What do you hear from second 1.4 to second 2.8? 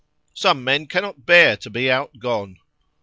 to be out gone.